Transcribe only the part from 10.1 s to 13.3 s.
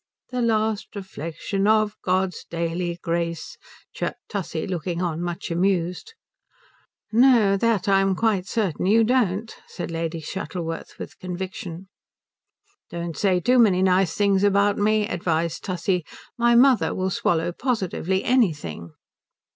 Shuttleworth with conviction. "Don't